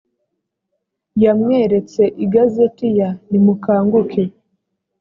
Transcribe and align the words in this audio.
yamweretse 1.23 2.03
igazeti 2.25 2.87
ya 2.99 3.09
nimukanguke. 3.29 4.23